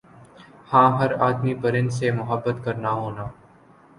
[0.71, 3.25] ہاں ہَر آدمی پرند سے محبت کرنا ہونا